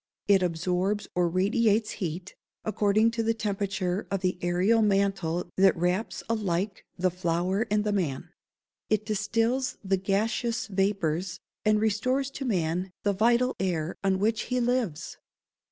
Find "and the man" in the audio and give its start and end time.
7.69-8.29